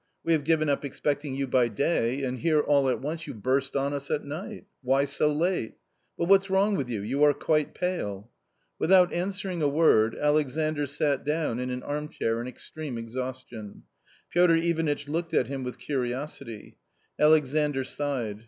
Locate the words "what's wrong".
6.27-6.75